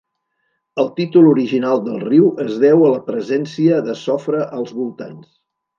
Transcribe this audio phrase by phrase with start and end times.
[0.83, 5.29] El títol original del riu es deu a la presència de sofre als voltants.